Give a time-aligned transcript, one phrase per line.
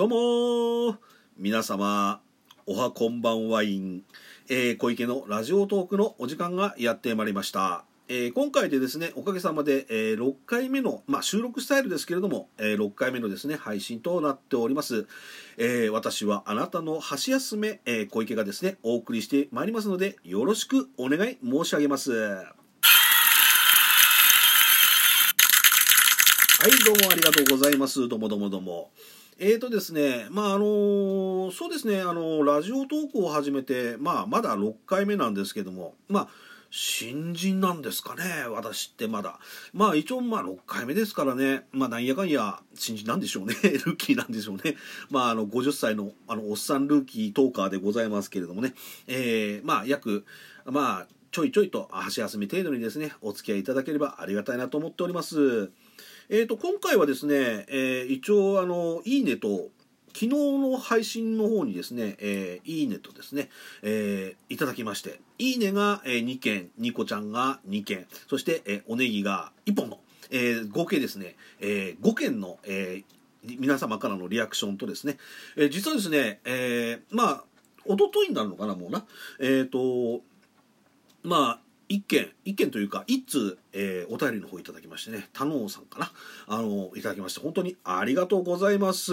[0.00, 0.96] どうも
[1.36, 2.22] 皆様
[2.64, 4.02] おはこんばんワイン、
[4.48, 15.06] えー、小池のラジオトークのお時間がやってまいりましたえー、今回でですね、おかげさまで、えー、6回目の、まあ、収録スタイルですけれども、えー、6回目のですね、配信となっております。
[15.58, 22.10] えー、私はあなたの箸休め、えー、小池がですね、お送りしてまいりますので、よろしくお願い申し上げます。
[22.10, 22.54] は
[26.66, 28.08] い、どうもありがとうございます。
[28.08, 28.90] どうもどうもどうも。
[29.42, 36.28] えーとですね、まああのそうですね、あのラジオトークを始めて、まあ、まだ6回目なんですけども、まあ、
[36.70, 39.38] 新人なんですかね、私ってまだ。
[39.72, 44.76] まあ一応まあ6回目ですからね、まあなんやかんや新人なんでしょうね、 ルーキーなんでしょうね。
[45.08, 48.74] まああの50歳のあのおっさんルーキートーカーでございますけれどもね、
[49.06, 50.26] えー、まあ約、
[50.66, 55.70] まあちょいちょいと箸休み程度にですね、お付き合いいただければありがたいなと思っております。
[56.32, 57.34] えーと、今回はですね、
[57.66, 59.68] えー、一応あの、いいねと
[60.12, 63.48] 昨日の配信の方にですね、えー、いいねとですね、
[63.82, 69.98] えー、いただきまして、いいねが、えー、2件、ニコちゃんが2件、そして、えー、おネギが1本の、
[70.30, 75.16] えー、合計ですね、えー、5件の、えー、皆様からのリアクションとですね、
[75.56, 77.44] えー、実はですね、えー、まあ、
[77.86, 79.04] おとといになるのかな、もうな。
[79.40, 80.22] えっ、ー、と、
[81.24, 86.12] まあ、一件、一件というか、一通、えー、お便りの方いただきましてね、田能さんかな。
[86.46, 89.12] あの、いただきまして、本当にありがとうございます。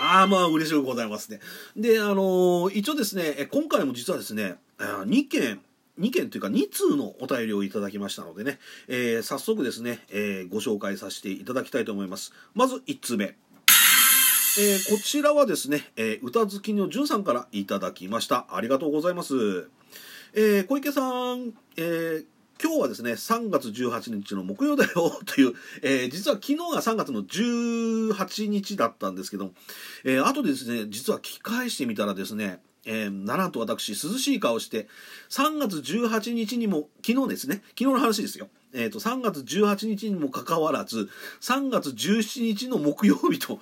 [0.00, 1.40] ああ、まあ、嬉しゅうございますね。
[1.76, 5.60] で、あのー、一応ですね、今回も実はですね、2件、
[6.00, 12.32] 2件というか2通のお便りをいただきましたのでね、えー、早速ですね、えー、ご紹介させていただきたいと思います。
[12.54, 13.36] まず1通目。
[14.60, 18.44] えー、こちらはですね、えー、歌好きのじゅんさんからいただきました。
[18.50, 19.70] ありがとうございます。
[20.34, 22.24] えー、小池さん、え、
[22.60, 29.52] 今日はですね、3月18日の木曜だよという、えー、実は昨日が3月の18日だったんですけど、
[30.04, 34.88] えー、後でですね、実は聞き返してみたらですね、えー、ならと私、涼しい顔して、
[35.30, 38.48] 3月18日にも、昨日ですね、昨日の話ですよ。
[38.74, 41.08] えーと、3月18日にもかかわらず
[41.40, 43.58] 3月17日の木曜日と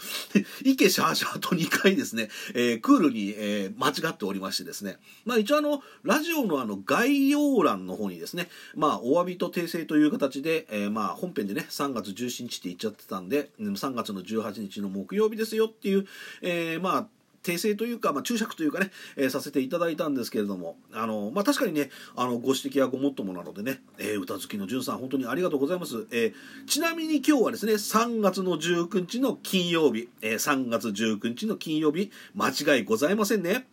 [0.65, 16.07] イケシャーシャーと2回ですね、えー、クールに、えー、間違っておりましてですね、まあ、一応あのラジオのあの概要欄の方にですね、まあ、お詫びと訂正という形で、えー、まあ本編でね3月17日って言っちゃってたんで3月の18日の木曜日ですよっていう、
[16.43, 17.07] えー、まあ
[17.47, 26.07] 訂正というか、まあ、注釈というかね、えー、させていただいたんですけれども、あの、まあ、確かにね、あの、ご指摘はごもっともなのでね、えー、歌好きのじゅんさん、本当にありがとうございます。
[26.11, 26.35] えー、
[26.67, 33.67] ちなみに今日はですね、3月の19日の金曜日、えー、3月19日の金曜日、間違いございませんね。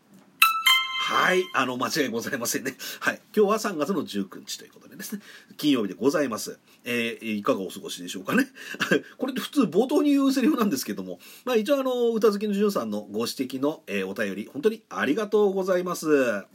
[1.06, 2.76] はい、あの、間違いございませんね。
[3.02, 5.22] はい、今日は3月の19日ということでですね、
[5.58, 6.60] 金曜日でございます。
[6.86, 8.48] えー、いかがお過ごしでしょうかね。
[9.20, 16.08] これって普通冒頭に言うセリフなんですけども、まあ一応あの、歌好きのジュンさんのご指摘の、えー、お便り、本当にありがとうございます。
[16.08, 16.46] は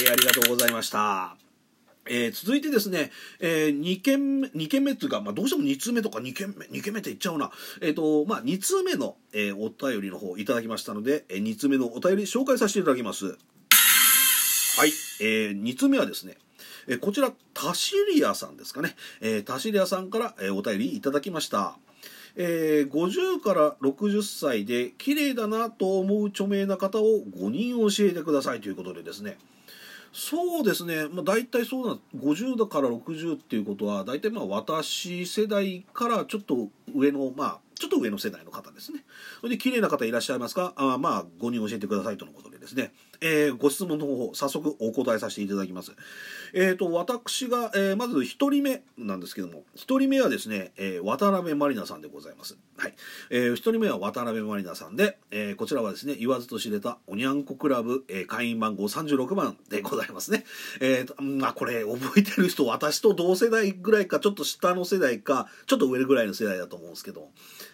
[0.00, 1.49] い、ありがとうございました。
[2.12, 7.52] えー、続いてですね、えー、2件目、2件目っていうか、まあ、どうしても2通目とか2件目、2件目って言っちゃうな。
[7.80, 13.26] えっ、ー、と、まあ、2通目の、えー、お便りの方いただきましたので、えー、2通目のお便り紹介させていただきます。
[13.26, 13.32] は
[14.86, 16.36] い、えー、2通目はですね、
[16.88, 18.96] えー、こちら、タシリアさんですかね。
[19.20, 21.76] えー、タシリアさんから、えー、お便りいただきました。
[22.34, 29.36] えー、50から60歳で綺麗だなと思う著名な方を5人教えてくださいということでですね、
[30.12, 39.04] そうですね、まあ、大体そうな50だから60っていうことは大体まあ私世代からちょっと上のまあちょっと上の世代の方ですね。
[39.40, 40.74] それで綺麗な方いらっしゃいますか？
[40.76, 45.92] あまあ5人教えてくださいとのことでですね、えー、ご質問の方法早速お答えさせていただきます。
[46.52, 52.56] えっ、ー、と私が、えー、まず1人目なんですけども1人目はですね、えー、渡辺満里奈さんでございます。
[52.76, 52.94] はい。
[53.30, 60.44] えー、1人目は渡辺満里奈さんで、えー、こちらはですね言わずと知れたおにゃんこクラブ、えー、会員番号36番でございますね。
[60.80, 67.28] えー、まあこれ覚えてる人私と同世代ぐらいかちょっと下の世代かちょっと上ぐらいの世代だと思うんですけど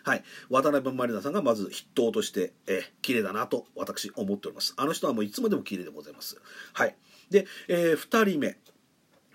[0.04, 4.74] はい渡辺満里奈さんがまず筆頭として、えー、綺麗だなと私思っております。
[4.76, 6.40] あの人はもうつまでも綺麗でございます。
[6.72, 6.96] はい。
[7.30, 8.56] で、えー、2人目。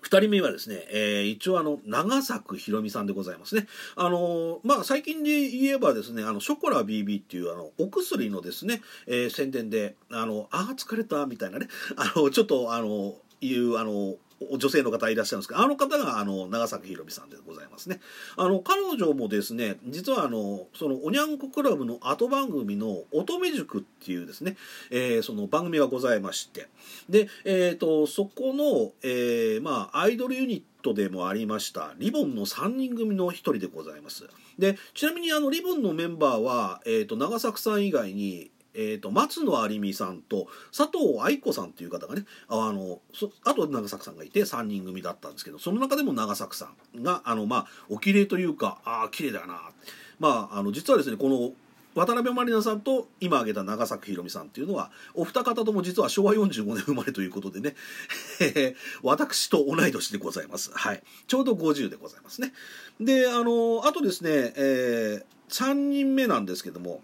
[0.03, 3.67] 2人目はですね、えー、一応あの、長作ひろみさんでございますね。
[3.95, 14.15] あのー、まあ、最近で言えばですね、あの、ショコラ BB っていうあの、お薬のですね、えー、宣伝で、あの、ああ、疲れた、みたいなね、あの、ちょっとあの、いうあの
[14.57, 17.99] 女性の方いらっしゃるんですけどあの方があの長崎ひろみさんでございますね。
[18.37, 24.57] あの彼女もですね実はあのそのおにゃんこクラブの後番組の乙女塾っていうですね、
[24.89, 26.67] えー、その番組がございまして。
[27.09, 34.27] で、えーと、そこの、えー、まあアイドルユニットでもありましたリボンの3人組の1人でございます。
[34.57, 42.99] でちなみにあのリボンのメンバーは、えーと長作さん以外にえーと、松野有美さんと佐藤愛子さんっていう方がねあの
[43.43, 49.61] あと長作さんがいて3人組だったんですけどその中でも長作さんがあの、まあ、お綺麗というかああ綺麗だな
[50.19, 51.51] まああの実はですねこの
[51.93, 57.75] 渡辺満里奈さんと今挙げた長作ひろみさんっていうのはお二方とも実は昭和45年生まれということでね
[59.03, 60.71] 私と同い年でございます。
[60.73, 61.03] はい。
[61.27, 62.53] ちょうど50でございますね。
[62.99, 67.01] で、あの、あとですね、えー、3人目なんですけども、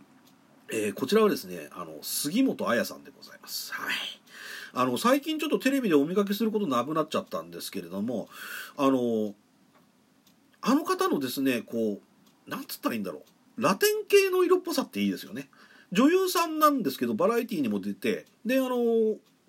[0.69, 3.73] えー、こちらはですねあの杉本彩さんでございます。
[3.73, 3.95] はい。
[4.73, 8.27] あの最近ちょっとテレビでお見かけすることなくなっちゃったんですけれども
[8.75, 9.33] あの
[10.61, 11.99] あの方のですねこ
[12.47, 13.19] うなんつったらいいんだろ
[13.57, 13.61] う。
[13.61, 15.49] ラテン系の色っぽさっていいですよね。
[15.91, 18.69] 女優さんなんですけどバラエティーにも出てであの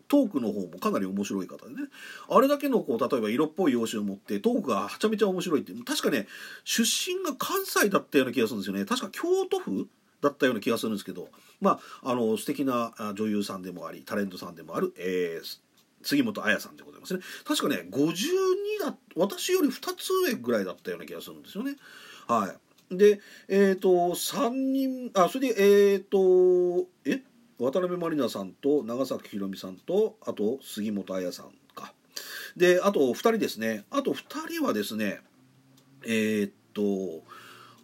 [0.07, 1.89] トークの方もかなり面白い方でね。
[2.31, 6.27] あれだけのこう例えば色っぽい容姿を持ってトークがはちゃめちゃ面白いって確かね
[6.65, 8.85] 出身が関西だったような気がするんですよね。
[8.87, 9.89] 確か京都府
[10.21, 11.29] だったような気がするんですけど
[11.61, 15.59] まああの素敵な女優さんでもありタレントさんでもある、えー、
[16.03, 17.21] 杉本彩さんでございますね。
[17.45, 21.77] 確かね52だ私より2つ上ぐらいだったような気がするんですよね。
[22.27, 22.55] は
[22.91, 22.97] い。
[22.97, 27.23] でえっ、ー、と3人あそれでえっ、ー、とえ？
[27.59, 31.93] 渡辺満里奈さんと長崎ひろみさんとあと杉本彩さんか。
[32.57, 33.85] であと2人ですね。
[33.91, 35.21] あと2人はですね
[36.07, 37.23] えっ、と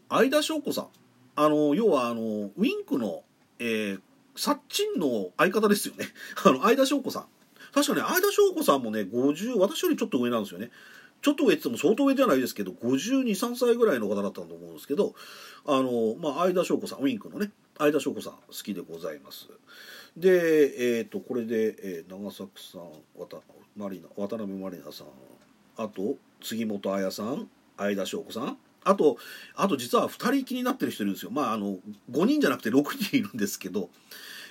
[0.09, 0.89] 相田翔子さん。
[1.37, 3.23] あの要はあのウィンクの、
[3.59, 4.01] えー、
[4.37, 6.07] サッチンの相方ですよね。
[6.45, 7.27] あの相田翔子さん。
[7.73, 10.71] 確かね相田翔子さんもね50私よりちょっと上なんですよね。
[11.23, 15.15] ちょっと上って言っても相当上じゃないですけど523歳ぐらいの方だったと思うんですけど
[15.65, 19.49] あの、まあ、相田翔子さんウィンクのね相田翔子さん好きでございます。
[20.17, 22.83] でえっ、ー、とこれで、えー、長作さん
[23.19, 23.41] 渡
[23.75, 25.07] マリナ渡辺満里奈さん
[25.83, 27.49] あと杉本彩さん
[27.79, 28.59] 相田翔子さん。
[28.85, 29.17] あと、
[29.55, 31.31] あと実は2人気になってる人いるんですよ。
[31.31, 31.79] まあ、あの、
[32.11, 33.91] 5人じゃなくて6人いるんですけど、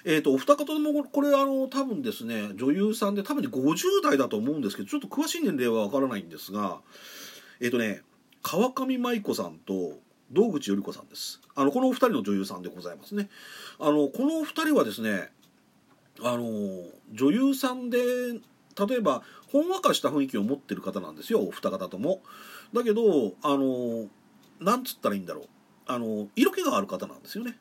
[0.06, 6.82] えっ、ー、と、お二方とも、これ、あの、多分ですね、女優さんで、多分ね50代だと思うんですけど、ちょっと詳しい年齢はわからないんですが、
[7.62, 8.02] えっ、ー、とね、
[8.42, 10.00] 川上舞子さんと
[10.32, 11.42] 道口より子さんです。
[11.56, 13.30] あの、このお二人の女優さんでございますね。
[13.80, 15.32] あの、このお二人はですね、
[16.22, 22.22] あの、女優さんで、例えば、ほんわかした雰囲気を持ってる方なんですよ、お二方とも。
[22.74, 24.08] だけど、あの、
[24.60, 25.46] なんつったらいいんだろう。
[25.86, 27.58] あの色気がある方なんですよね。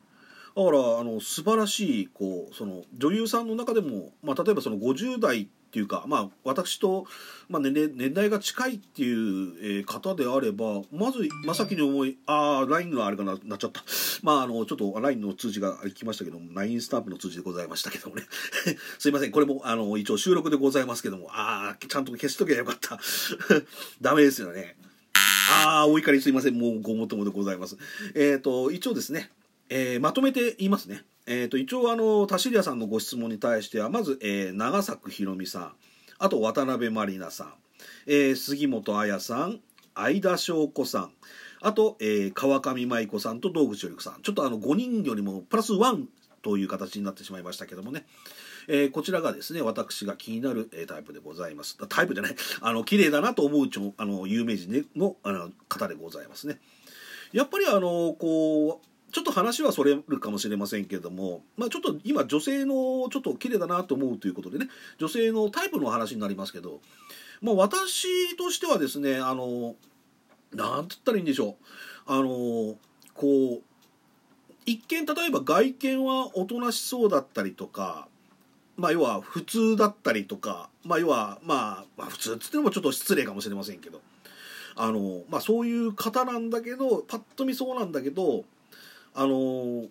[0.55, 7.07] だからあの素晴らしいこうその女優さんの中でも、まあ、例えばその50代っていうか、まあ、私と、
[7.49, 13.83] まあ年齢年代が近いっていう、え方であればまず真先に思いああ LINE があれかななっちゃった。
[14.21, 18.23] まああのちょっと LINE の通知が来ましたけども LINE スタンプの通知でございましたけどもね。
[18.99, 19.31] すいません。
[19.31, 22.99] これもあの一応収録でございますけどもああちゃんと消しとけばよかった。
[23.99, 24.75] ダメですよね。
[25.65, 26.59] ああ、お怒りすいません。
[26.59, 27.77] もうごもともでございます。
[28.15, 29.29] えっ、ー、と、一応ですね、
[29.69, 31.03] えー、まとめて言いますね。
[31.25, 35.73] えっ、ー、と、一応、あの、田尻屋さんのご質問に対しては、まず、えー、長作ひろみさん、
[36.19, 37.53] あと、渡辺満里奈さん、
[38.07, 39.61] えー、杉本彩さん、
[39.95, 41.11] 相田翔子さん、
[41.61, 44.21] あと、えー、川上舞子さんと道口より子さん。
[44.21, 46.05] ちょっとあの、5人よりもプラス1
[46.43, 48.05] という形になってしまいましたけどもね。
[48.67, 51.77] えー、こちらがですね私が気になる、えタイプでございます。
[51.87, 52.35] タイプじゃない。
[52.61, 56.59] あの綺麗だなと思うちょあの有名人のあの方でございますね。
[57.31, 66.81] やっぱりあのこうちょっと話はそれるかもしれませんけども、まあ、ちょっと今女性のちょっと綺麗だなと思うということでね女性のタイプの話になりますけど、
[67.41, 69.75] まあ、私としてはですねあの
[70.51, 71.55] なんて言ったらいいんでしょう。
[72.05, 72.77] あの
[73.13, 73.61] こう
[74.65, 78.07] 一見例えば外見はおとなしそうだったりとか
[78.75, 84.01] まあ要は普通だったりとか、まあ要はまあ、まあ普通っつってもちょっと失礼かもしれませんけど、
[84.75, 88.45] あの、まあそういう方なんだけど、パッと見そうなんだけど、
[89.13, 89.85] あの、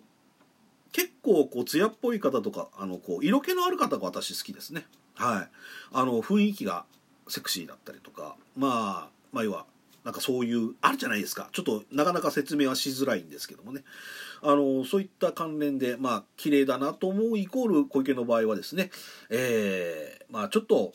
[0.91, 4.85] 結構こう艶っぽい方とか、あのこう色気のある方が私好きですね。
[5.15, 5.49] はい。
[5.93, 6.85] あの雰囲気が
[7.29, 9.65] セクシーだったりとか、まあ、まあ要は
[10.03, 11.49] なんかそういうあるじゃないですか。
[11.51, 13.83] ちょっとなかなか説明はしづらいんですけどもね。
[14.41, 18.91] あのそういった関連でまあ綺麗だなと思うイコール小池の場合はですね、
[19.29, 20.93] えー、まあちょっと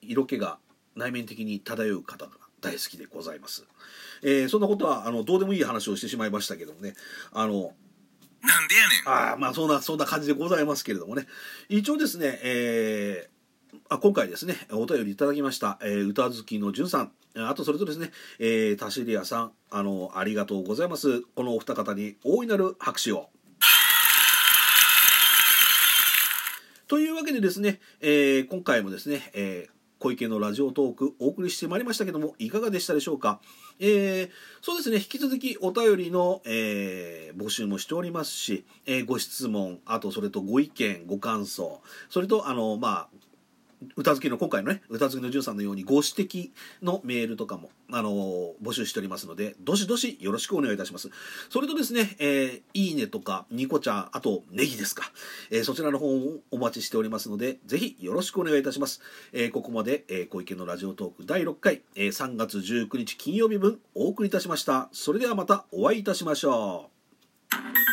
[0.00, 0.58] 色気が
[0.96, 3.64] 内面的に漂う方が大好きでございます、
[4.22, 6.94] えー、そんなことはあのどうでもいい話をしてしまいましたけどもね。
[7.32, 7.72] あの
[8.42, 9.32] なんでやねん。
[9.32, 11.26] あまあそんなそんな感じでございますけれどもね。
[11.68, 13.31] 一応ですね、えー
[13.88, 17.12] あ今回ですねお便りいただきました、えー歌好きのじゅんさん。
[17.34, 19.52] あとそれとですね、えー、タシリアさん。
[19.70, 21.22] あのありがとうございます。
[21.34, 23.30] このお二方に大いなる拍手を。
[26.88, 33.40] というわけでですね、えー今回もですね、えー小池のラジオトークお送りしてまいりましたけどもいかがでしたでしょうか、
[33.78, 43.16] えーそうですね引き続きお便りの、えー募集もしておりますし、えーご質問あとそれとご意見ご感想それとあのまあ
[43.96, 46.50] 歌好きの今回のね歌好きのじゅんさんのようにご指摘
[46.82, 48.10] のメールとかもあの
[48.62, 51.10] 募集しておりますのでどしどしよろしくお願いいたします。
[51.50, 55.10] それとですね、えーいいねとかニコちゃんあとネギですか、
[55.50, 59.00] えーそちらの方をお待ちしておりますのでぜひよろしくお願いいたします、
[59.32, 64.88] えここまで、えー小池のラジオトーク第6回、え3月19日金曜日分お送りいたしました。
[64.92, 66.90] それではまたお会いいたしましょ
[67.88, 67.91] う。